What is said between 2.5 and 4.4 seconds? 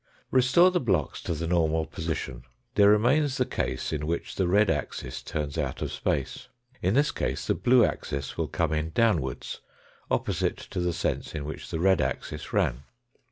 there remains the case in which